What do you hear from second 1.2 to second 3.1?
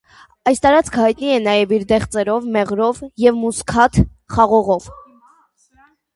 է նաև իր դեղձերով, մեղրով